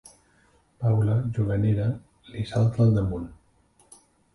Paula, 0.83 1.19
juganera, 1.39 1.87
li 2.33 2.49
salta 2.57 2.87
al 2.87 3.01
damunt. 3.01 3.33